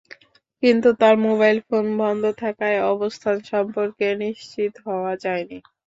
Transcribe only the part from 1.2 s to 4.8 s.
mobile phone বন্ধ থাকায় অবস্থান সম্পর্কে নিশ্চিত